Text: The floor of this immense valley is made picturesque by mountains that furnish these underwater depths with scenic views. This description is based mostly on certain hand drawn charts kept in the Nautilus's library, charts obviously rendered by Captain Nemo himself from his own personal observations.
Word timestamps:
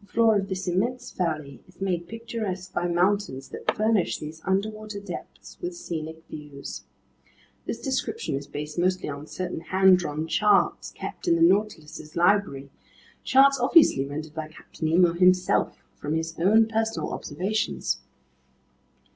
The 0.00 0.08
floor 0.08 0.34
of 0.36 0.48
this 0.48 0.66
immense 0.66 1.12
valley 1.12 1.60
is 1.68 1.80
made 1.80 2.08
picturesque 2.08 2.72
by 2.74 2.88
mountains 2.88 3.50
that 3.50 3.76
furnish 3.76 4.18
these 4.18 4.42
underwater 4.44 4.98
depths 4.98 5.56
with 5.60 5.76
scenic 5.76 6.24
views. 6.28 6.82
This 7.64 7.80
description 7.80 8.34
is 8.34 8.48
based 8.48 8.76
mostly 8.76 9.08
on 9.08 9.28
certain 9.28 9.60
hand 9.60 9.98
drawn 10.00 10.26
charts 10.26 10.90
kept 10.90 11.28
in 11.28 11.36
the 11.36 11.42
Nautilus's 11.42 12.16
library, 12.16 12.70
charts 13.22 13.60
obviously 13.60 14.04
rendered 14.04 14.34
by 14.34 14.48
Captain 14.48 14.88
Nemo 14.88 15.12
himself 15.12 15.78
from 15.94 16.14
his 16.16 16.36
own 16.40 16.66
personal 16.66 17.12
observations. 17.12 18.00